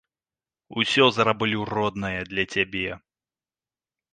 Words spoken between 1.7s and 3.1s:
родная, для цябе.